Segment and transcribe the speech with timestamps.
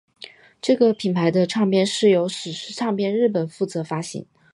[0.59, 4.25] 这个品牌的唱片是由史诗唱片日本负责发行。